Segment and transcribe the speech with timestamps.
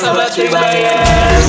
[0.00, 1.48] Sobat Tribayers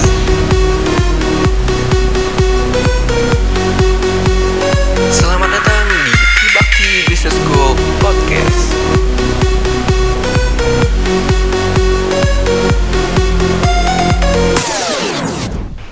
[5.07, 8.75] Selamat datang di Kibaki Business School Podcast.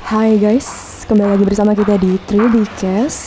[0.04, 0.68] Hai guys,
[1.08, 3.24] kembali lagi bersama kita di 3Bcast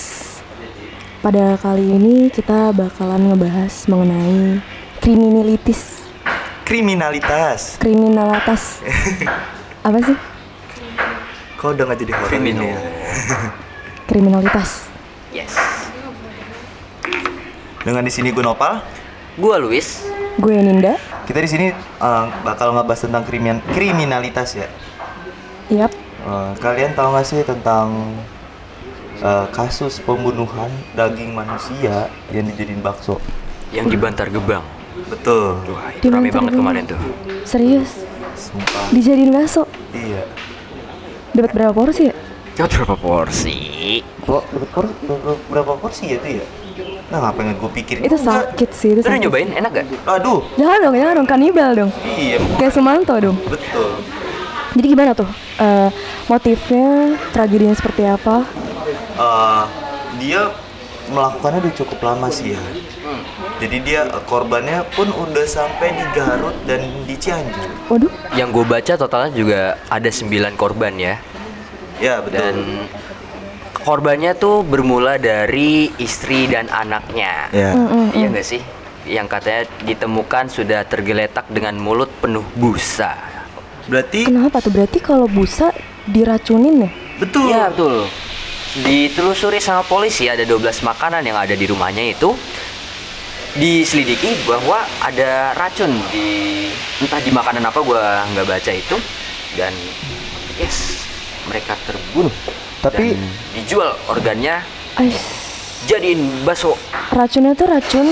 [1.25, 4.61] Pada kali ini kita bakalan ngebahas mengenai
[5.01, 6.02] kriminalitis
[6.65, 7.77] kriminalitas.
[7.79, 8.83] Kriminalitas.
[9.87, 10.17] Apa sih?
[11.63, 12.79] kok udah gak jadi horor ini ya?
[14.11, 14.91] Kriminalitas.
[15.31, 15.55] Yes.
[17.87, 18.83] Dengan di sini gue Nopal.
[19.39, 20.03] Gua Luis.
[20.43, 20.99] Gue Ninda.
[21.23, 24.67] Kita di sini eh, bakal ngebahas tentang krimin kriminalitas ya?
[25.71, 28.11] Yap, Eh, kalian tahu gak sih tentang
[29.23, 33.23] eh, kasus pembunuhan daging manusia yang dijadiin bakso?
[33.71, 35.59] Yang di Bantar Gebang betul.
[35.71, 37.01] Wah itu rame banget kemarin tuh.
[37.45, 38.05] serius?
[38.35, 38.91] Sumpah.
[38.91, 39.65] Dijadiin bakso?
[39.93, 40.25] Iya.
[41.33, 42.15] Dapat berapa porsi ya?
[42.53, 43.57] Dapat berapa porsi?
[44.23, 46.47] kok dapat berapa porsi ya itu ya?
[47.11, 48.03] Nah ngapain gue pikirin?
[48.07, 49.21] Itu sakit sih, itu sakit.
[49.21, 49.49] nyobain?
[49.53, 49.87] Enak gak?
[50.09, 50.41] aduh.
[50.57, 51.91] Jangan dong, jangan dong, kanibal dong.
[52.17, 52.39] Iya.
[52.57, 53.37] Kayak Sumanto dong.
[53.45, 54.01] Betul.
[54.73, 55.29] Jadi gimana tuh?
[55.61, 55.89] Eh,
[56.33, 58.49] motifnya, tragedinya seperti apa?
[59.21, 59.63] Eh,
[60.21, 60.49] dia
[61.13, 62.63] melakukannya udah cukup lama sih ya.
[63.63, 67.71] Jadi dia korbannya pun udah sampai di Garut dan di Cianjur.
[67.95, 71.15] Waduh, Yang gue baca totalnya juga ada 9 korban ya
[72.03, 72.43] Ya betul.
[72.43, 72.57] Dan
[73.87, 77.71] korbannya tuh bermula dari istri dan anaknya ya.
[78.11, 78.59] Iya nggak sih?
[79.07, 83.15] Yang katanya ditemukan sudah tergeletak dengan mulut penuh busa
[83.87, 84.75] Berarti kenapa tuh?
[84.75, 85.71] Berarti kalau busa
[86.07, 86.91] diracunin ya?
[87.23, 87.47] betul.
[87.47, 87.97] Iya betul.
[88.73, 92.35] Ditelusuri sama polisi ada 12 makanan yang ada di rumahnya itu
[93.55, 98.97] diselidiki bahwa ada racun di entah di makanan apa gua nggak baca itu
[99.55, 99.73] dan
[100.57, 101.05] yes
[101.45, 102.33] mereka terbunuh
[102.81, 103.21] Tapi- dan
[103.53, 104.65] dijual organnya
[104.95, 105.21] Ais,
[105.85, 106.77] jadiin bakso
[107.11, 108.09] racunnya tuh racun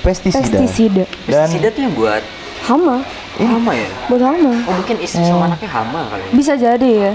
[0.00, 0.38] Pestisida.
[0.38, 1.04] pestisida.
[1.26, 2.22] Dan pestisida tuh yang buat
[2.62, 3.02] Hama,
[3.36, 4.52] hama ya buat hama.
[4.64, 7.12] oh mungkin istri sama anaknya hama kali ya Bisa jadi ya.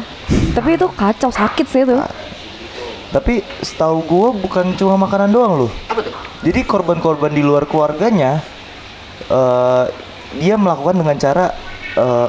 [0.52, 1.96] Tapi itu kacau, sakit sih itu.
[3.11, 5.72] Tapi setahu gua bukan cuma makanan doang loh.
[5.88, 8.41] apa tuh Jadi korban-korban di luar keluarganya
[9.27, 9.85] eh
[10.33, 11.45] dia melakukan dengan cara
[11.94, 12.27] eh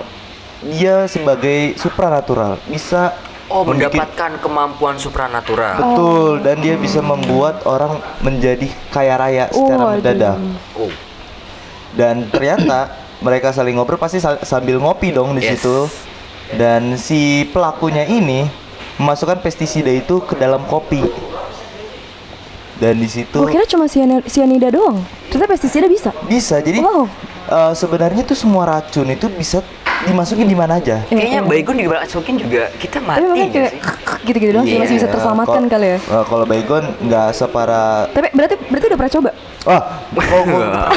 [0.63, 3.15] dia sebagai supranatural bisa
[3.49, 9.95] oh mendapatkan kemampuan supranatural Betul, dan dia bisa membuat orang menjadi kaya raya secara Waduh.
[9.99, 10.39] mendadak.
[10.77, 10.93] oh
[11.93, 12.89] Dan ternyata
[13.19, 15.61] mereka saling ngobrol pasti sambil ngopi dong di Yes.
[15.61, 15.85] situ.
[16.53, 18.49] Dan si pelakunya ini
[18.97, 21.01] memasukkan pestisida itu ke dalam kopi.
[22.75, 24.99] Dan di situ Gue kira cuma siani- sianida doang.
[25.29, 26.11] Ternyata pestisida bisa.
[26.25, 26.59] bisa.
[26.59, 27.07] Jadi Wow.
[27.45, 29.63] eh, sebenarnya tuh semua racun itu bisa
[30.03, 30.99] dimasukin di mana aja.
[31.05, 31.47] Iya, Kayaknya iya.
[31.47, 33.81] baygon dimasukin juga kita Tapi mati nggak kayak sih?
[34.25, 34.83] gitu-gitu doang sih Iya.
[34.83, 35.99] masih bisa terselamatkan Kal- kali ya.
[36.01, 39.31] eh, kalau baygon nggak separah Tapi berarti berarti udah pernah coba?
[39.63, 40.91] Wah, oh, pernah-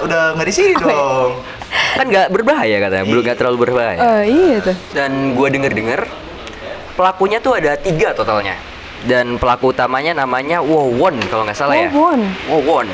[0.00, 1.30] udah nggak di sini dong.
[1.70, 3.98] Kan nggak berbahaya katanya, belum nggak terlalu berbahaya.
[4.00, 4.76] Eh iya tuh.
[4.90, 6.00] Dan gua denger-denger
[6.94, 8.54] pelakunya tuh ada tiga totalnya.
[9.00, 11.88] Dan pelaku utamanya namanya Wowon kalau nggak salah ya.
[11.88, 12.20] Wawon.
[12.52, 12.86] Wowon.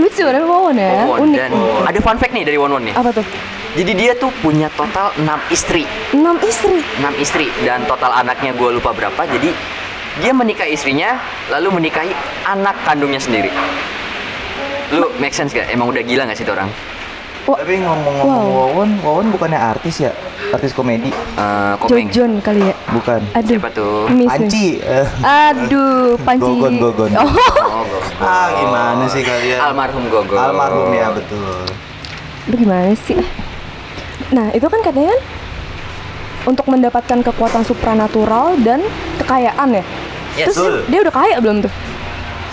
[0.00, 0.90] Lucu kan Wawon ya?
[1.04, 1.18] Wowon.
[1.28, 1.36] Unik.
[1.36, 1.50] Dan
[1.84, 2.94] ada fun fact nih dari Wowon nih.
[2.96, 3.26] Apa tuh?
[3.76, 5.84] Jadi dia tuh punya total 6 istri.
[6.16, 6.80] Enam istri.
[6.80, 9.28] 6 istri dan total anaknya gue lupa berapa.
[9.28, 9.52] Jadi
[10.16, 11.20] dia menikahi istrinya
[11.52, 12.08] lalu menikahi
[12.48, 13.52] anak kandungnya sendiri.
[14.96, 15.68] Lu make sense gak?
[15.68, 16.72] Emang udah gila gak sih tuh orang?
[17.44, 18.56] Wah, Tapi ngomong-ngomong Wow.
[18.72, 20.12] Wawon, Wawon bukannya artis ya?
[20.48, 21.10] Artis komedi?
[21.10, 22.06] Eh, Komeng.
[22.06, 22.74] Jojon kali ya?
[22.88, 23.20] Bukan.
[23.32, 23.50] Aduh.
[23.50, 24.06] Siapa tuh?
[24.08, 24.28] Miss.
[24.28, 24.78] Panci.
[24.78, 25.06] eh.
[25.20, 26.46] Aduh, panci.
[26.46, 27.10] Gogon, Gogon.
[27.14, 27.26] Oh,
[27.72, 27.98] Oh, Gogo.
[28.18, 29.58] Ah, gimana sih kalian?
[29.60, 30.34] Almarhum Gogo.
[30.34, 31.66] Almarhum ya, betul.
[32.46, 33.18] lu gimana sih?
[34.30, 35.20] Nah, itu kan katanya kan
[36.46, 38.78] untuk mendapatkan kekuatan supranatural dan
[39.18, 39.84] kekayaan ya.
[40.36, 40.46] Yes.
[40.46, 40.74] Terus Betul.
[40.86, 41.72] dia udah kaya belum tuh?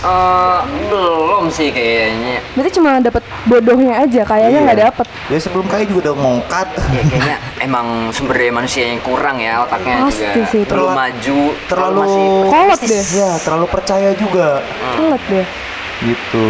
[0.03, 2.43] Eh, belum sih kayaknya.
[2.53, 4.65] Berarti cuma dapat bodohnya aja, kayaknya Iya.
[4.67, 5.05] nggak dapet.
[5.31, 6.67] Dia sebelum kaya juga udah ngongkat.
[6.91, 10.69] Ya kayaknya emang sumber daya manusia yang kurang ya otaknya Pasti juga sih itu.
[10.69, 13.03] terlalu maju, Terlalu masih Kolot deh.
[13.15, 14.47] Ya, terlalu percaya juga.
[14.93, 15.45] Telat deh.
[16.03, 16.47] Gitu.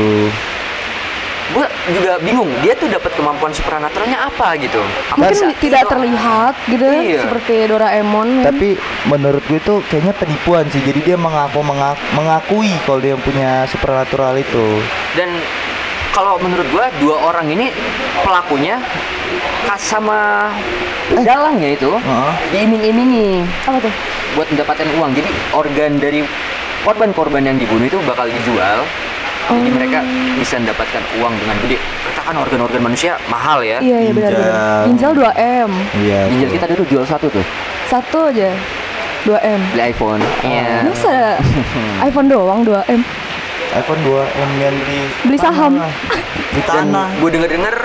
[1.52, 4.80] Gue juga bingung, dia tuh dapat kemampuan supranaturalnya apa gitu?
[5.12, 7.22] Apa Mungkin bisa tidak itu- terlihat gitu Iya.
[7.22, 8.30] seperti Doraemon.
[8.40, 8.46] kan.
[8.48, 8.70] Tapi
[9.06, 10.80] menurut gue tuh kayaknya penipuan sih.
[10.80, 14.80] Jadi dia mengaku mengaku, mengakui kalau dia punya supernatural itu.
[15.14, 15.36] Dan
[16.10, 17.74] kalau menurut gua dua orang ini
[18.22, 18.78] pelakunya
[19.66, 20.48] khas sama
[21.12, 22.32] dalangnya itu Heeh.
[22.52, 23.94] diiming-imingi Apa tuh?
[24.34, 25.12] buat mendapatkan uang.
[25.14, 26.22] Jadi organ dari
[26.82, 28.86] korban-korban yang dibunuh itu bakal dijual
[29.44, 30.00] Jadi mereka
[30.36, 31.78] bisa mendapatkan uang dengan gede.
[31.78, 33.78] Kita kan organ-organ manusia mahal ya.
[33.80, 34.52] Iya iya benar benar.
[34.88, 35.12] Ginjal.
[35.12, 36.20] Ginjal 2 m, Iya.
[36.28, 37.46] Ginjal kita dulu jual satu tuh,
[37.86, 38.50] satu aja
[39.24, 39.60] 2 m.
[39.72, 40.22] beli iPhone.
[40.42, 40.88] Iya.
[40.88, 41.16] Masa
[42.08, 43.02] iPhone doang 2 m?
[43.74, 45.74] iPhone 2 yang yang di Beli saham.
[46.54, 47.10] Di tanah.
[47.18, 47.76] gue denger-denger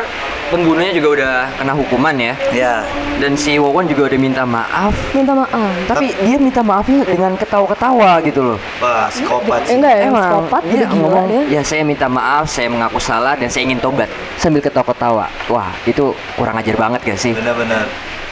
[0.49, 2.35] pembunuhnya juga udah kena hukuman ya.
[2.50, 2.75] Ya.
[3.19, 4.95] Dan si Wawon juga udah minta maaf.
[5.12, 5.73] Minta maaf.
[5.87, 8.59] Tapi dia minta maafnya dengan ketawa-ketawa gitu loh.
[8.79, 9.75] Wah, psikopat Eh, sih.
[9.77, 11.43] enggak ya, psikopat dia udah gila ngomong, dia.
[11.50, 15.27] ya saya minta maaf, saya mengaku salah dan saya ingin tobat sambil ketawa-ketawa.
[15.49, 17.33] Wah, itu kurang ajar banget gak sih?
[17.35, 17.85] Benar-benar.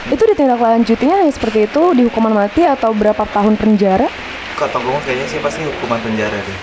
[0.07, 4.07] Itu ditindaklanjutinya yang seperti itu di hukuman mati atau berapa tahun penjara
[4.55, 6.57] Kata gue kayaknya sih pasti hukuman penjara deh.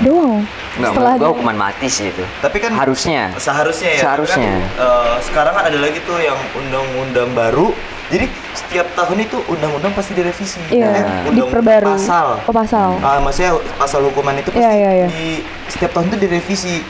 [0.00, 0.40] Doang.
[0.72, 2.24] Enggak, Setelah gua hukuman mati sih itu.
[2.38, 3.34] Tapi kan Harusnya.
[3.36, 4.00] seharusnya ya.
[4.00, 4.52] Seharusnya.
[4.56, 7.74] tapi Kan, eh, sekarang kan ada lagi tuh yang undang-undang baru.
[8.08, 10.58] Jadi setiap tahun itu undang-undang pasti direvisi.
[10.68, 11.94] Iya, undang- diperbarui.
[11.94, 12.42] Pasal.
[12.42, 12.98] Oh, pasal.
[12.98, 15.06] Ah, maksudnya pasal hukuman itu pasti Iya, iya, iya.
[15.08, 15.28] di
[15.66, 16.82] setiap tahun itu direvisi.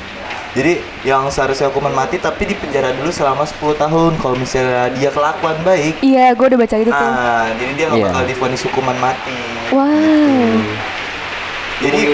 [0.50, 0.72] Jadi
[1.02, 4.18] yang seharusnya hukuman mati tapi di penjara dulu selama 10 tahun.
[4.18, 6.98] Kalau misalnya dia kelakuan baik, Iya, gue udah baca itu tuh.
[6.98, 8.08] ah jadi dia nggak Iya.
[8.08, 9.38] bakal divonis hukuman mati.
[9.70, 9.86] Wow.
[9.86, 10.58] Jadi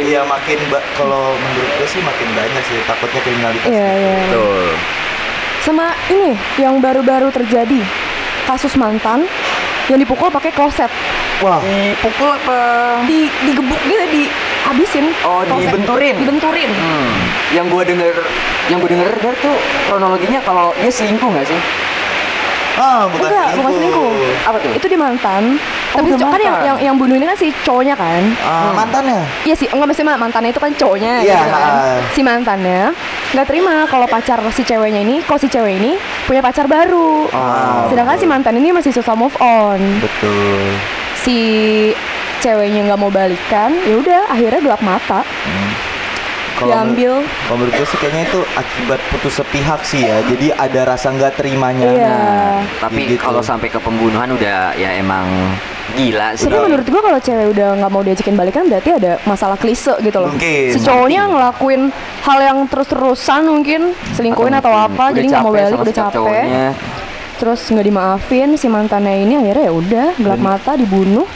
[0.06, 0.58] ya makin
[0.94, 3.66] kalau menurut gue sih makin banyak sih takutnya kriminalitas.
[3.66, 4.18] Iya, iya.
[4.30, 4.66] Betul.
[5.66, 7.82] Sama ini yang baru-baru terjadi
[8.46, 9.26] kasus mantan
[9.90, 10.90] yang dipukul pakai kloset.
[11.42, 12.58] Wah, Dipukul apa?
[13.04, 15.06] Di digebuk gitu, dihabisin.
[15.26, 15.68] Oh, kloset.
[15.68, 16.14] dibenturin?
[16.16, 16.70] Dibenturin.
[16.70, 17.14] Hmm.
[17.52, 18.14] Yang gua denger,
[18.72, 19.56] yang gua denger denger tuh
[19.90, 21.60] kronologinya kalau dia selingkuh nggak sih?
[22.76, 24.10] Ah bukan Enggak, bukan selingkuh.
[24.44, 24.70] Apa tuh?
[24.70, 25.42] Itu di mantan.
[25.90, 28.22] Tapi udah co- kan yang, yang yang bunuh ini kan si cowoknya kan.
[28.38, 29.24] Ah, mantannya.
[29.42, 31.72] Iya sih, enggak mesti ma- mantannya itu kan cowoknya Iya, gitu kan.
[31.72, 31.98] ah.
[32.10, 32.80] Si mantannya
[33.28, 37.26] nggak terima kalau pacar si ceweknya ini, kalau si cewek ini punya pacar baru.
[37.30, 39.80] Ah, Sedangkan si mantan ini masih susah move on.
[39.98, 40.76] Betul.
[41.16, 41.38] Si
[42.38, 45.24] ceweknya nggak mau balikan, ya udah akhirnya gelap mata.
[46.56, 47.12] Kalau Diambil.
[47.22, 50.24] Kalau menurut gue sih kayaknya itu akibat putus sepihak sih ya.
[50.24, 51.84] Jadi ada rasa nggak terimanya.
[51.86, 52.18] Iya.
[52.80, 53.20] Tapi Gitu.
[53.20, 55.28] kalau sampai ke pembunuhan udah ya emang
[55.92, 56.48] gila sih.
[56.48, 60.16] Tapi menurut gua kalau cewek udah nggak mau diajakin balikan berarti ada masalah klise gitu
[60.18, 60.32] loh.
[60.32, 61.82] Mungkin, Si cowoknya ngelakuin
[62.24, 63.80] hal yang terus-terusan mungkin
[64.12, 66.16] selingkuhin atau, mungkin apa, udah jadi nggak mau balik udah capek.
[66.16, 66.66] cowoknya.
[67.36, 71.28] Terus nggak dimaafin si mantannya ini akhirnya ya udah gelap mata dibunuh.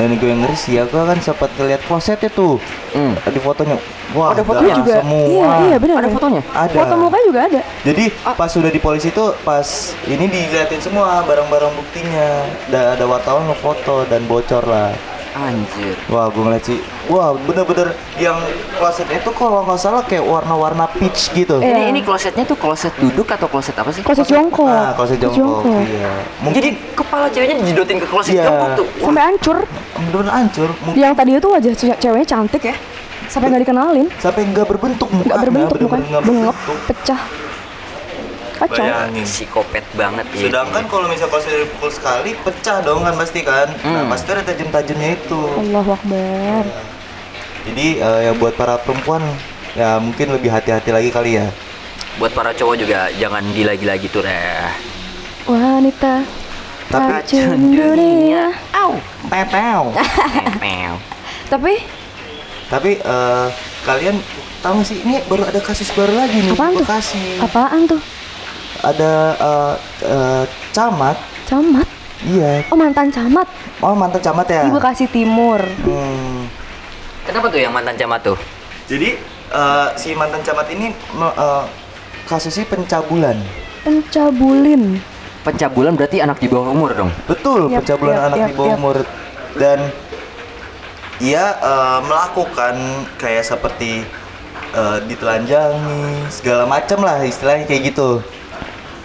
[0.00, 2.56] Dan gue yang ngeri sih ya, gue kan sempat ngeliat klosetnya tuh
[2.90, 3.12] Hmm.
[3.20, 3.76] di fotonya.
[4.10, 5.20] Wah, Ada fotonya juga semua.
[5.28, 6.00] iya iya benar.
[6.00, 6.42] Ada fotonya?
[6.50, 6.72] Ada.
[6.74, 7.60] Foto mukanya juga ada.
[7.84, 9.68] Jadi pas sudah di polisi tuh pas
[10.08, 12.28] ini diliatin semua barang-barang buktinya.
[12.66, 14.96] Dan ada wartawan ngefoto dan bocor lah.
[15.30, 15.94] Anjir.
[16.08, 16.80] Wah, gue ngeliat sih.
[17.10, 18.38] Wah, bener-bener yang
[18.72, 21.58] klosetnya itu kalau nggak salah kayak warna-warna peach gitu.
[21.58, 21.74] Iya.
[21.76, 24.00] Ini ini klosetnya tuh kloset duduk atau kloset apa sih?
[24.00, 24.64] Kloset jongkok.
[24.64, 25.66] Ah, kloset jongkok.
[25.66, 26.10] Iya.
[26.38, 28.46] Mungkin Jadi kepala ceweknya dijodotin ke kloset Iya.
[28.46, 28.86] jongkok tuh.
[28.86, 29.56] Wah, Sampai hancur.
[29.92, 30.68] bener-bener hancur.
[30.80, 32.76] Mungkin Yang tadi itu wajah ce- ceweknya cantik ya.
[33.26, 34.06] Sampai nggak dikenalin.
[34.16, 35.26] sampai nggak berbentuk mukanya.
[35.28, 36.54] Nggak berbentuk Bengep, berbentuk.
[36.86, 37.22] pecah.
[38.52, 38.76] Kacau.
[38.76, 39.24] Bayangin.
[39.24, 40.40] psikopat banget ya.
[40.46, 43.72] Sedangkan kalau misalnya kalau sudah dipukul sekali pecah dong kan pasti kan.
[43.80, 44.12] Nah, Hmm.
[44.12, 45.40] pasti ada tajam-tajamnya itu.
[45.64, 46.64] Allahu Akbar.
[47.62, 49.20] Jadi eh, yang buat para perempuan
[49.72, 51.48] ya mungkin lebih hati-hati lagi kali ya.
[52.16, 54.66] Buat para cowok juga jangan gila-gila gitu deh.
[55.44, 56.24] Wanita
[56.88, 58.50] Tapi- racun dunia.
[58.72, 58.96] Au.
[59.26, 59.82] Pepew.
[60.62, 60.94] Meow.
[61.46, 61.72] Tapi
[62.66, 63.46] Tapi eh,
[63.82, 64.14] kalian
[64.60, 66.84] tahu sih ini baru ada kasus baru lagi nih Apaan di tuh?
[66.84, 67.22] Bekasi.
[67.40, 68.00] apaan tuh?
[68.80, 69.74] Ada eh,
[70.04, 71.16] eh, camat.
[71.44, 71.88] Camat?
[72.22, 72.62] Iya.
[72.68, 73.48] Oh mantan camat
[73.80, 74.62] Oh mantan camat ya.
[74.62, 75.58] di Bekasi Timur.
[75.82, 76.39] Hmm.
[77.30, 78.34] Kenapa tuh yang mantan camat tuh?
[78.90, 79.14] Jadi
[79.54, 81.64] eh, si mantan camat ini eh,
[82.26, 83.38] kasusnya pencabulan.
[83.86, 84.98] Pencabulin.
[85.46, 87.14] Pencabulan berarti anak di bawah umur dong.
[87.30, 88.78] Betul, Yap, pencabulan yap, anak yap, di bawah yap.
[88.82, 88.96] umur
[89.54, 89.78] dan
[91.22, 92.74] ia eh, melakukan
[93.14, 94.02] kayak seperti
[94.74, 98.26] eh, ditelanjangi segala macam lah istilahnya kayak gitu.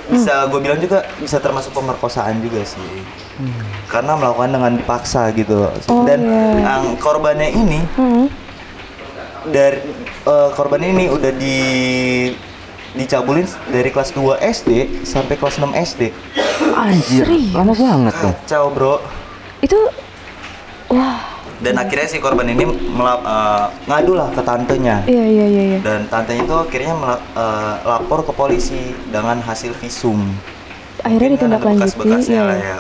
[0.10, 3.06] Bisa gue bilang juga bisa termasuk pemerkosaan juga sih.
[3.86, 5.72] Karena melakukan dengan dipaksa gitu loh.
[5.88, 6.46] Oh, dan iya.
[6.58, 8.26] yang korbannya ini Hmm.
[9.46, 9.80] dari
[10.24, 11.58] eh, korban ini udah di
[12.92, 14.70] dicabulin dari kelas 2 SD
[15.04, 16.16] sampai kelas 6 SD.
[16.74, 18.32] Anjir, lama banget tuh.
[18.34, 18.96] Kacau, Bro.
[19.60, 19.76] Itu
[20.88, 25.04] wah Dan akhirnya si korban ini melap, eh, ngadu lah ke tantenya.
[25.06, 25.80] iya iya iya iya.
[25.80, 30.20] Dan tantenya itu akhirnya mela- eh, lapor ke polisi dengan hasil visum.
[31.00, 31.96] Akhirnya ditindaklanjuti.
[31.96, 32.44] bekas-bekasnya Iya.
[32.46, 32.78] lah ya.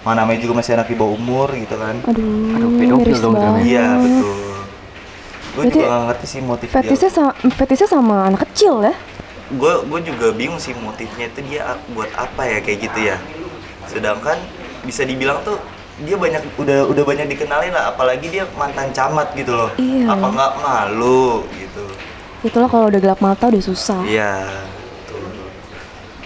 [0.00, 1.96] Mana namanya juga masih anak di bawah umur gitu kan.
[2.02, 3.62] Aduh, Aduh, pedofil miris dong banget.
[3.66, 4.36] Iya, betul.
[5.50, 7.16] Gue juga gak ngerti sih motif Fetisnya dia.
[7.18, 8.94] sama fetisnya sama anak kecil ya?
[9.50, 13.16] Gue gue juga bingung sih motifnya itu dia buat apa ya kayak gitu ya.
[13.84, 14.38] Sedangkan
[14.80, 15.58] bisa dibilang tuh
[16.00, 20.08] dia banyak udah udah banyak dikenalin lah apalagi dia mantan camat gitu loh Iya.
[20.08, 21.84] apa nggak malu gitu
[22.40, 24.00] Itulah kalau udah gelap mata udah susah.
[24.08, 24.48] Iya.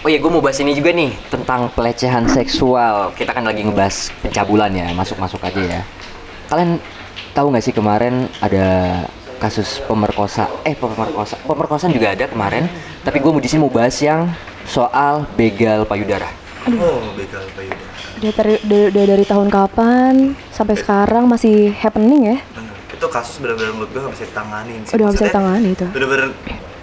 [0.05, 3.09] Oh iya, gue mau bahas ini juga nih tentang pelecehan seksual.
[3.17, 5.81] Kita kan lagi ngebahas pencabulan ya, masuk-masuk aja ya.
[6.45, 6.77] Kalian
[7.33, 9.01] tahu nggak sih kemarin ada
[9.41, 10.45] kasus pemerkosa?
[10.61, 12.69] Eh, pemerkosa, pemerkosaan juga ada kemarin.
[13.01, 14.29] Tapi gue mau di sini mau bahas yang
[14.69, 16.29] soal begal payudara.
[16.69, 17.81] Oh, begal payudara.
[18.21, 20.13] Udah, dari, udah- udah dari tahun kapan
[20.53, 22.37] sampai sekarang masih happening ya?
[22.93, 24.93] Itu kasus benar-benar menurut gue gak bisa ditanganin sih.
[24.93, 25.85] Udah nggak bisa ditangani itu.
[25.89, 26.29] Bener-bener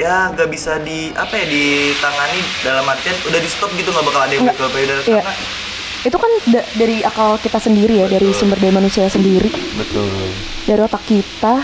[0.03, 4.21] ya nggak bisa di apa ya ditangani dalam artian udah di stop gitu nggak bakal
[4.21, 5.23] ada yang begal payudara Iya.
[5.23, 5.35] karena
[6.03, 10.11] Itu kan da- dari akal kita sendiri ya, dari sumber daya manusia sendiri, betul.
[10.67, 11.63] dari otak kita.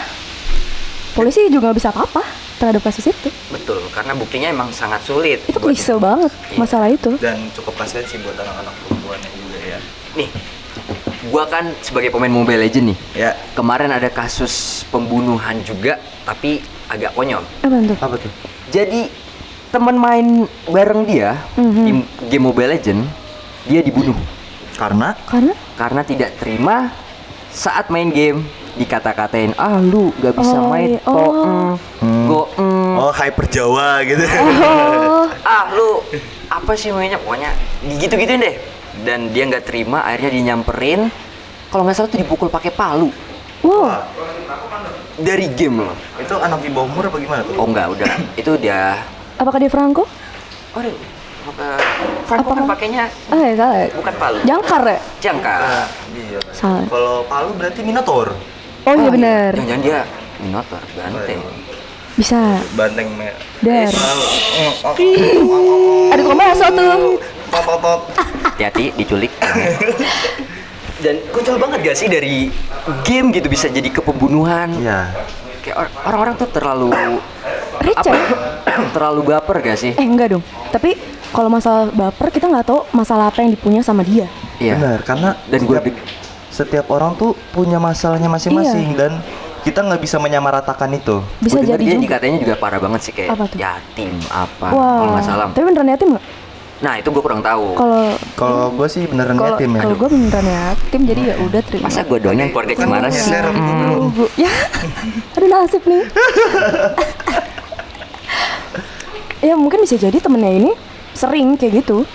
[1.11, 2.23] Polisi juga nggak bisa apa-apa
[2.55, 3.35] terhadap kasus itu.
[3.51, 5.43] Betul, karena buktinya emang sangat sulit.
[5.43, 6.55] Itu klise banget Iya.
[6.55, 7.19] masalah itu.
[7.19, 9.79] Dan cukup kasihan sih buat anak-anak perempuannya juga ya.
[10.15, 10.29] Nih,
[11.27, 12.99] gua kan sebagai pemain Mobile Legend nih.
[13.19, 13.31] Ya.
[13.53, 17.45] Kemarin ada kasus pembunuhan juga, tapi agak konyol.
[17.61, 17.97] Apa tuh?
[18.01, 18.33] Apa tuh?
[18.69, 19.09] Jadi
[19.69, 20.27] teman main
[20.65, 21.85] bareng dia Mhm.
[21.85, 21.93] di
[22.27, 23.05] game Mobile Legend,
[23.65, 24.17] dia dibunuh
[24.75, 26.89] Karena Karena karena tidak terima
[27.51, 31.01] saat main game dikata-katain ah lu gak bisa Oh, main iya.
[31.03, 31.75] kok Oh.
[31.99, 34.23] mm, go mm." oh hyper Jawa gitu.
[34.23, 35.99] oh, ah lu
[36.47, 37.51] apa sih mainnya pokoknya
[37.99, 38.55] gitu-gituin deh
[39.03, 41.11] dan dia nggak terima akhirnya dinyamperin
[41.69, 43.11] kalau nggak salah tuh dipukul pakai palu
[43.61, 43.91] wow,
[45.19, 47.55] dari game loh itu anak di bawah umur apa gimana tuh?
[47.55, 49.03] oh nggak udah itu dia
[49.35, 50.05] apakah dia Franco?
[50.73, 50.95] oh deh
[52.25, 53.79] Franco kan pakainya Ah, ya salah.
[53.79, 53.89] ya?
[53.95, 54.99] bukan palu Jangkar ya?
[55.19, 55.61] jangkar
[56.11, 56.41] Iya.
[56.51, 56.85] Salah.
[56.85, 58.37] Kalau Palu berarti Minotaur.
[58.85, 59.53] Oh iya benar.
[59.55, 60.01] jangan-jangan dia
[60.39, 61.41] minotaur banteng
[62.15, 62.59] Bisa.
[62.75, 63.39] Banteng merah.
[63.63, 63.93] Dar.
[64.85, 67.17] Oh, Ada tukang bakso tuh.
[67.49, 68.01] Pop pop pop.
[68.45, 69.31] hati-hati diculik
[70.99, 72.51] dan konyol banget gak sih dari
[73.03, 75.15] game gitu bisa jadi ke pembunuhan Iya.
[75.61, 78.13] kayak or- orang-orang tuh terlalu apa
[78.95, 80.45] terlalu baper gak sih Eh enggak dong.
[80.69, 84.27] Tapi kalau masalah baper kita nggak tahu masalah apa yang dipunya sama dia.
[84.57, 85.79] iya Benar, karena Dan gua
[86.49, 89.23] setiap, orang tuh punya masalahnya masing-masing dan
[89.61, 91.23] kita nggak bisa menyamaratakan itu.
[91.39, 92.03] Bisa jadi dia juga.
[92.09, 93.59] dikatanya juga parah banget sih kayak Apa tuh?
[93.61, 94.99] yatim apa Wah.
[94.99, 96.25] kalau nggak salah Tapi beneran yatim nggak?
[96.79, 99.81] Nah itu gue kurang tahu Kalau Kalau gue sih beneran kalau yatim ya.
[99.83, 101.85] kalau gue beneran yatim jadi ya udah terima.
[101.85, 103.35] masa gue doang yang keluarga Kan Cemara gua sih.
[103.91, 104.25] Oh, Bu.
[104.39, 104.53] Ya,
[105.35, 106.03] aduh nasib nih.
[109.41, 110.71] ya mungkin bisa jadi temennya ini
[111.13, 112.07] sering kayak gitu.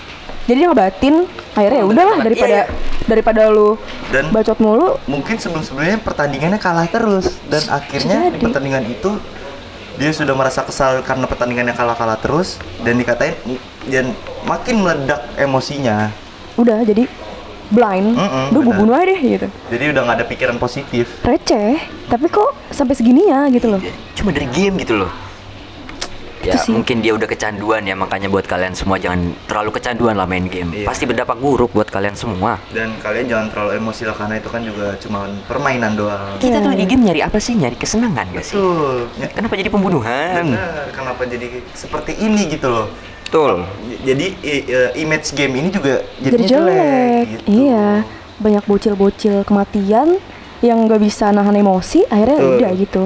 [0.44, 1.16] Jadi dia ngebatin,
[1.54, 2.66] akhirnya ya udahlah Iya, daripada iya.
[3.06, 3.80] daripada lu
[4.12, 5.00] Dan- bacot mulu.
[5.06, 9.12] Mungkin sebelum-sebelumnya pertandingannya kalah terus dan akhirnya di pertandingan itu
[9.94, 13.38] dia sudah merasa kesal karena pertandingannya kalah-kalah terus dan dikatain
[13.86, 16.12] dan makin meledak emosinya.
[16.54, 17.10] Udah jadi
[17.70, 18.14] blind.
[18.14, 19.48] Mm-mm, Udah gue bunuh aja deh gitu.
[19.68, 21.06] Jadi udah nggak ada pikiran positif.
[21.22, 23.82] Receh, tapi kok sampai segininya gitu loh.
[24.14, 25.12] cuma dari game gitu loh
[26.42, 26.72] ya Itu sih.
[26.72, 30.70] mungkin dia udah kecanduan ya makanya buat kalian semua jangan terlalu kecanduan lah main game
[30.70, 30.84] Iya.
[30.86, 34.62] pasti berdampak buruk buat kalian semua Dan kalian jangan terlalu emosi lah karena itu kan
[34.62, 36.36] juga cuma permainan doang.
[36.38, 36.66] kita Iya.
[36.66, 39.08] tuh di game nyari apa sih nyari kesenangan gak sih Betul.
[39.18, 40.84] Ya, kenapa jadi pembunuhan benar.
[40.92, 42.88] Kenapa jadi seperti ini gitu loh?
[43.34, 43.66] Betul
[44.04, 47.24] Jadi i- image game ini juga Jadi jadinya jelek.
[47.26, 47.46] gitu.
[47.50, 47.88] Iya,
[48.38, 50.22] banyak bocil-bocil kematian
[50.60, 52.54] yang nggak bisa nahan emosi, akhirnya Betul.
[52.54, 53.04] udah gitu.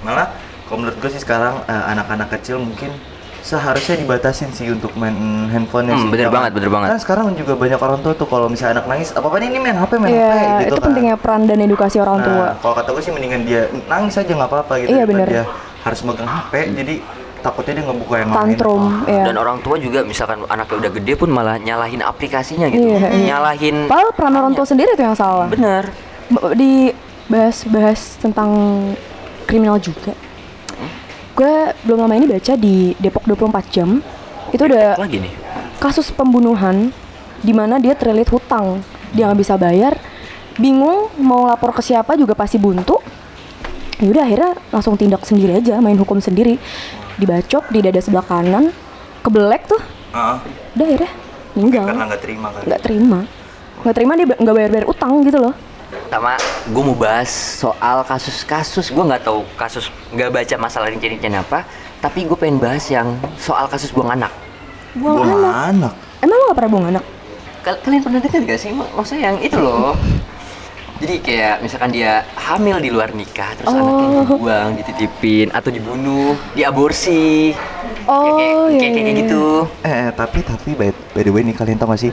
[0.00, 0.28] Malah
[0.64, 2.94] kalau menurut gue sih sekarang eh, anak-anak kecil mungkin
[3.42, 5.12] seharusnya dibatasin sih untuk main
[5.50, 6.10] handphonenya Hmm, sih.
[6.14, 6.88] bener banget, bener banget.
[6.88, 9.76] Kan sekarang juga banyak orang tua tuh kalau misalnya anak nangis apa apa ini main
[9.76, 10.84] HP main Iya, HP gitu itu kan.
[10.88, 12.46] pentingnya peran dan edukasi orang tua.
[12.48, 14.94] Nah, kalau kata gue sih mendingan dia nangis aja nggak apa-apa gitu.
[14.94, 15.26] Iya, bener.
[15.28, 15.44] Dia
[15.82, 16.94] harus megang HP jadi
[17.42, 18.38] takutnya dia ngebuka yang lain.
[18.54, 19.24] Tantrum, ya.
[19.26, 23.26] dan orang tua juga misalkan anaknya udah gede pun malah nyalahin aplikasinya gitu Iya, iya.
[23.34, 25.50] nyalahin Padahal peran orang tua sendiri tuh yang salah.
[25.50, 25.90] bener
[26.54, 26.94] Di
[27.26, 28.48] bahas-bahas tentang
[29.44, 30.14] kriminal juga.
[31.34, 34.00] Gue belum lama ini baca di Depok 24 jam.
[34.54, 35.42] Itu udah lagi nih
[35.82, 36.94] kasus pembunuhan
[37.42, 39.98] di mana dia terlilit hutang dia nggak bisa bayar
[40.54, 43.02] bingung mau lapor ke siapa juga pasti buntu
[44.02, 46.58] yaudah akhirnya langsung tindak sendiri aja main hukum sendiri.
[47.16, 48.74] Dibacok di dada sebelah kanan
[49.22, 49.78] kebelek tuh.
[50.12, 50.36] Heeh.
[50.76, 51.10] udah akhirnya
[51.54, 51.84] meninggal.
[51.86, 52.62] Karena nggak terima kan.
[52.66, 53.18] nggak terima.
[53.82, 55.54] Nggak terima dia nggak bayar bayar utang gitu loh.
[56.08, 58.90] Sama gue mau bahas soal kasus-kasus.
[58.90, 61.64] Gue nggak tahu kasus nggak baca masalah rincian-rincian apa
[62.02, 64.34] tapi gue pengen bahas yang soal kasus buang anak.
[64.98, 65.54] Buang, Buang anak?
[65.70, 65.94] anak.
[66.18, 67.04] emang lo gak pernah buang anak?
[67.62, 68.70] Kal- kalian pernah dengar gak sih?
[68.74, 69.94] Mak- maksudnya yang itu loh
[71.02, 74.22] jadi kayak misalkan dia hamil di luar nikah terus anaknya Oh.
[74.30, 77.50] dibuang dititipin atau dibunuh diaborsi
[78.02, 79.44] Oh, kayak, iya, kayak, kayak iya, gitu
[79.82, 82.12] Eh, tapi tapi by, by the way nih kalian tau gak sih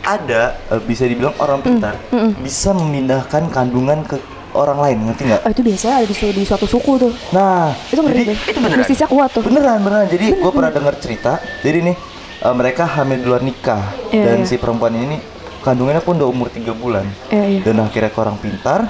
[0.00, 1.98] ada eh, bisa dibilang orang pintar
[2.38, 4.18] bisa memindahkan kandungan ke
[4.52, 5.42] orang lain, ngerti nggak?
[5.42, 7.12] Oh, itu biasanya ada di, su- di suatu suku tuh.
[7.28, 8.80] Nah, Itu ngeri jadi- itu beneran?
[8.80, 9.44] Mistisnya kuat tuh.
[9.44, 10.08] Beneran, beneran.
[10.08, 11.32] Jadi gue pernah dengar cerita.
[11.60, 11.96] Jadi nih
[12.40, 14.48] eh, mereka hamil di luar nikah Iya, dan iya.
[14.48, 15.20] si perempuan ini
[15.66, 17.02] kandungannya pun udah umur tiga bulan.
[17.26, 17.60] Iya, iya.
[17.66, 18.86] Dan akhirnya ke orang pintar,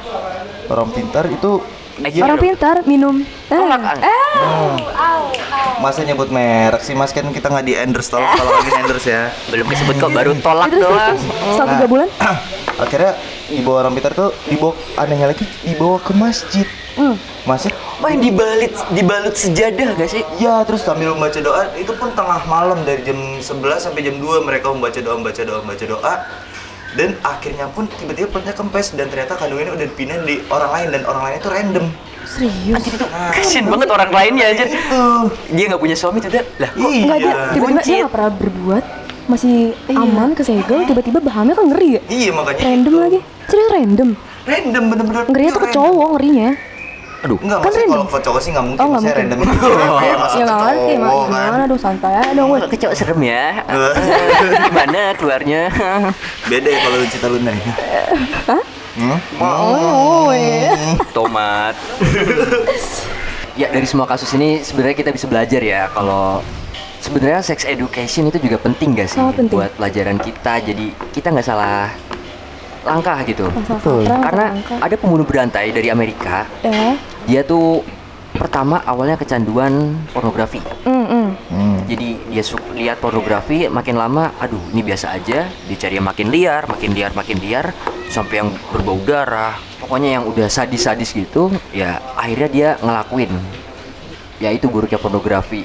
[0.69, 1.65] orang pintar itu
[1.97, 3.25] Eh, dia- Orang pintar minum.
[3.49, 4.77] Eh, eh,
[5.81, 9.33] masa nyebut merek sih mas kan kita nggak di endorse tolong kalau lagi endorse ya.
[9.49, 11.17] Belum kesebut kok baru tolak terus doang.
[11.17, 12.09] Setelah tiga bulan.
[12.85, 13.17] akhirnya
[13.49, 16.69] dibawa orang pintar tuh dibawa anehnya lagi dibawa ke masjid.
[17.01, 17.17] Hmm.
[17.45, 17.73] Masjid
[18.05, 20.21] yang dibalut dibalut sejadah gak sih?
[20.37, 24.45] Ya terus sambil membaca doa itu pun tengah malam dari jam 11 sampai jam 2
[24.45, 26.13] mereka membaca doa membaca doa membaca doa
[26.97, 31.03] dan akhirnya pun tiba-tiba perutnya kempes dan ternyata kandungannya udah dipindah di orang lain dan
[31.05, 31.85] orang lain itu random.
[32.27, 32.83] Serius.
[33.31, 34.65] Kasian banget orang lainnya aja.
[34.67, 35.05] Itu.
[35.53, 36.71] Dia nggak punya suami tuh, lah.
[36.75, 37.03] Iya.
[37.05, 38.85] Enggak dia tiba-tiba dia nggak pernah berbuat
[39.27, 39.57] masih
[39.91, 43.03] aman kesegel tiba-tiba bahannya kan ngeri ya Iya makanya random itu.
[43.03, 43.19] lagi
[43.51, 44.09] serius random
[44.47, 45.25] Random bener-bener.
[45.27, 46.49] ngerinya tuh ke cowok ngerinya
[47.27, 47.39] Aduh.
[47.43, 48.07] Enggak, Kan random.
[48.07, 49.51] kalau cowok sih nggak mungkin, Oh, nggak saya random itu
[49.93, 51.43] kayak masuk ya nggak ngerti cowok kan.
[51.43, 53.45] gimana dong santai aja dong Kecok serem ya.
[54.67, 55.63] Gimana keluarnya?
[56.47, 57.73] Beda ya kalau Cita Luna ya.
[58.97, 59.19] Hmm?
[59.37, 60.73] oh weh
[61.13, 61.77] Tomat.
[63.55, 66.41] ya dari semua kasus ini sebenarnya kita bisa belajar ya kalau
[66.99, 69.53] sebenarnya sex education itu juga penting gak sih Sangat penting.
[69.53, 70.53] buat pelajaran kita.
[70.63, 71.93] Jadi kita nggak salah
[72.87, 73.51] langkah gitu.
[73.51, 74.07] Betul.
[74.07, 76.47] Karena ada pembunuh berantai dari Amerika.
[76.63, 76.95] ya
[77.27, 77.83] Dia tuh
[78.37, 80.63] pertama awalnya kecanduan pornografi.
[80.85, 81.27] mm -mm.
[81.51, 81.79] Hmm.
[81.89, 82.45] Jadi dia
[82.77, 85.49] lihat pornografi makin lama, aduh ini biasa aja.
[85.67, 87.73] Dicari yang makin liar, makin liar, makin liar,
[88.13, 89.59] sampai yang berbau darah.
[89.83, 93.31] Pokoknya yang udah sadis-sadis gitu, ya akhirnya dia ngelakuin.
[94.37, 95.65] Ya itu buruknya pornografi.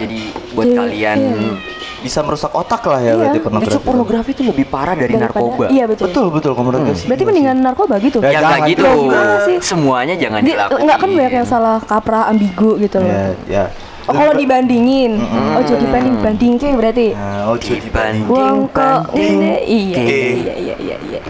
[0.00, 1.52] Jadi buat Jadi, kalian, iya.
[2.00, 3.84] Bisa merusak otak lah ya Iya, berarti justru pornografi.
[3.84, 5.64] pornografi itu lebih parah dari Daripada- narkoba.
[5.68, 7.06] iya betul Betul betul kalau menurut sih.
[7.06, 8.90] berarti mendingan narkoba gitu Ya, Ya nggak jangan gitu.
[9.44, 9.56] sih?
[9.62, 10.80] Semuanya jangan Di, dilakuin.
[10.80, 13.64] enggak kan banyak yang salah kaprah ambigu gitu loh Ya, ya.
[14.02, 15.22] Oh, kalau dibandingin,
[15.54, 17.12] oh jadi banding bandingin berarti.
[17.12, 18.26] Nah, oh jadi Dibanding.
[18.26, 19.38] Uang kok banding.
[19.38, 20.18] ini iya Oke.
[20.40, 21.20] iya iya iya iya.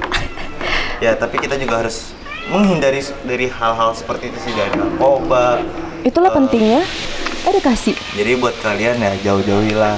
[1.04, 2.14] Ya, tapi kita juga harus
[2.46, 5.60] menghindari dari hal-hal seperti itu sih dari narkoba.
[6.00, 6.80] Itulah Eh, pentingnya
[7.42, 7.92] edukasi.
[8.12, 9.96] Jadi buat kalian ya jauh-jauhilah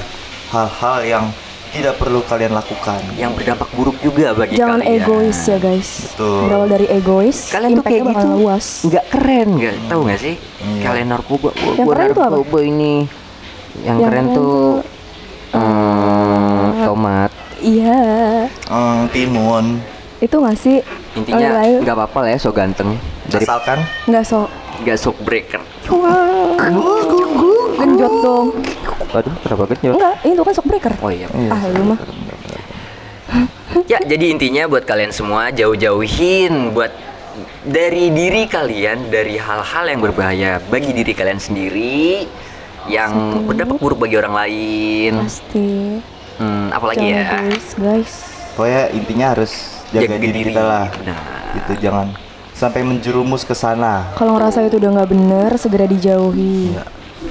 [0.53, 1.25] hal-hal yang
[1.73, 3.01] tidak perlu kalian lakukan.
[3.17, 5.01] yang berdampak buruk juga bagi Jangan kalian.
[5.01, 5.89] egois ya guys.
[6.07, 6.39] Betul.
[6.45, 8.67] Berawal dari egois, Kalian tuh kayak gitu luas.
[8.85, 10.83] nggak keren nggak tahu nggak sih Iya.
[10.85, 12.29] kalian narkoba wah Yang gua keren tuh apa?
[12.31, 12.95] narkoba ini
[13.75, 14.73] yang, Yang keren keren tuh tuh,
[15.57, 17.31] eh, tomat
[17.63, 18.03] Iya.
[18.67, 19.67] Hmm, timun,
[20.19, 20.79] Itu nggak sih?
[21.15, 24.45] intinya nggak apa-apa lah ya so ganteng dari asalkan nggak so
[24.81, 25.61] nggak sok breaker
[27.75, 28.49] genjot dong.
[29.13, 30.93] Waduh kenapa genjot Enggak, itu kan shock breaker.
[30.99, 31.99] oh iya Iya, Ah, lu mah.
[33.87, 36.93] ya jadi intinya buat kalian semua jauh-jauhin buat
[37.63, 42.29] dari diri kalian dari hal-hal yang berbahaya bagi diri kalian sendiri
[42.85, 43.47] yang Satu.
[43.47, 46.03] berdampak buruk bagi orang lain Pasti.
[46.37, 48.13] hmm, apalagi Jangan ya egois, guys.
[48.53, 49.53] pokoknya intinya harus
[49.89, 50.87] jaga, diri, kita lah.
[50.91, 51.21] Benar.
[51.55, 52.07] Gitu jangan
[52.53, 54.13] sampai menjerumus ke sana.
[54.15, 56.73] Kalau ngerasa itu udah nggak bener, segera dijauhi.
[56.73, 56.85] Ya.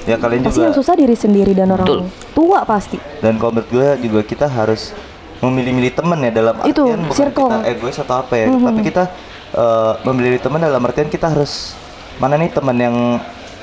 [0.04, 2.02] Ya kalian Pasti juga yang susah diri sendiri dan orang Betul.
[2.32, 2.98] tua pasti.
[3.18, 4.90] dan kalau menurut gue juga kita harus
[5.38, 7.48] memilih-milih temen ya dalam Itu, artian bukan circle.
[7.48, 8.62] kita egois atau apa ya Mhm.
[8.64, 9.04] tapi kita
[9.52, 11.76] eh, memilih teman dalam artian kita harus
[12.16, 12.96] mana nih teman yang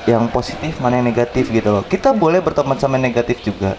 [0.04, 3.76] yang positif mana yang negatif gitu loh kita boleh berteman sama yang negatif juga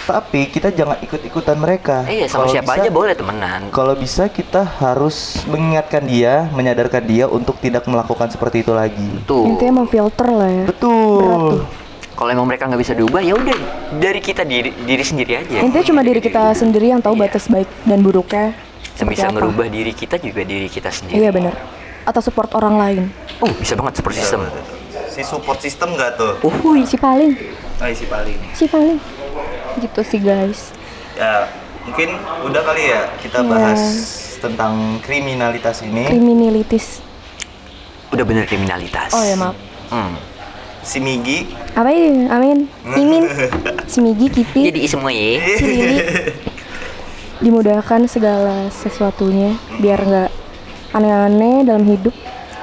[0.00, 3.94] tapi kita jangan ikut-ikutan mereka Eh, iya sama Kalau siapa bisa- aja boleh temenan kalau
[3.94, 9.80] bisa kita harus mengingatkan dia menyadarkan dia untuk tidak melakukan seperti itu lagi tuh Intinya
[9.80, 10.64] memfilter lah ya.
[10.66, 11.62] betul
[12.20, 13.56] kalau emang mereka nggak bisa diubah ya udah
[13.96, 17.22] dari kita diri diri sendiri aja Intinya cuma diri kita sendiri yang tahu Iya.
[17.24, 18.52] batas baik dan buruknya.
[18.94, 19.40] yang bisa apa.
[19.40, 21.56] ngerubah diri kita juga diri kita sendiri Iya benar.
[22.04, 23.02] Atau support orang lain.
[23.38, 24.44] oh bisa banget support system
[25.08, 26.52] si support system nggak tuh oh
[26.84, 27.32] Si paling,
[27.80, 29.00] ah si paling si paling.
[29.80, 30.76] Gitu sih guys.
[31.14, 31.48] ya
[31.80, 32.12] mungkin
[32.44, 33.48] udah kali ya kita Iya.
[33.48, 33.80] bahas
[34.36, 37.00] tentang kriminalitas ini Kriminalitis.
[38.10, 39.56] udah bener kriminalitas Oh ya maaf.
[39.88, 40.12] Hmm.
[40.82, 42.26] Si Migi Apa ini?
[42.26, 42.58] Amin.
[43.00, 43.24] Imin.
[43.86, 44.66] Semigi Kipi.
[44.66, 45.98] jadi semua ya si Lili.
[47.40, 50.30] Dimudahkan segala sesuatunya biar nggak
[50.92, 52.12] aneh-aneh dalam hidup.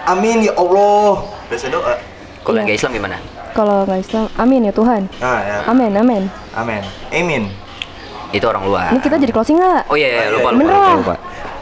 [0.05, 1.95] amin ya Allah biasa doa
[2.41, 2.63] kalau yang Iya.
[2.65, 3.17] nggak Islam gimana
[3.51, 5.01] Kalau nggak Islam, amin ya Tuhan.
[5.17, 6.23] ah ya Amin, amin.
[6.53, 7.43] amin amin
[8.29, 9.83] itu orang luar Ini kita jadi closing nggak?
[9.87, 10.95] oh iya, iya lupa, iya, lupa, lupa, lah.
[10.95, 11.15] lupa.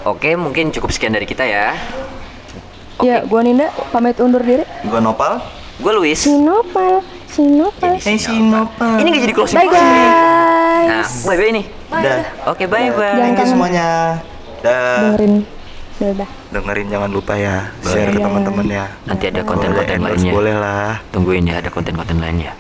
[0.08, 1.74] oke mungkin cukup sekian dari kita ya
[2.98, 4.64] Ya, gua Ninda pamit undur diri.
[4.84, 5.42] gua Nopal
[5.76, 8.00] gue Luis Sinopal, Sinopal.
[8.00, 9.76] Hey si Nopal ini nggak jadi closing Bye nih.
[9.76, 11.12] nah guys.
[11.22, 12.24] bye bye nih Dah.
[12.48, 13.88] oke bye bye Jangan Thank semuanya.
[14.62, 15.12] Dah.
[15.14, 15.34] Dengerin
[15.96, 16.30] udah.
[16.52, 20.32] dengerin jangan lupa ya share ke teman-teman ya Nanti ada konten-konten lainnya.
[20.32, 22.52] boleh lah Tungguin ya ada konten-konten lainnya.